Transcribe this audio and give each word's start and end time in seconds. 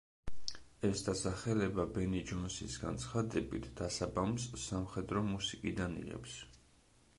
ეს 0.87 1.01
დასახელება 1.09 1.85
ბენი 1.97 2.21
ჯონსის 2.31 2.79
განცხადებით, 2.85 3.69
დასაბამს 3.83 4.49
სამხედრო 4.65 5.25
მუსიკიდან 5.31 5.97
იღებს. 6.05 6.43